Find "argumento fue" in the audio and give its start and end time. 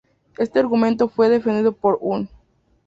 0.57-1.29